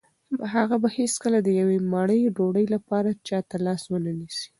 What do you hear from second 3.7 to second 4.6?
ونه نیسي.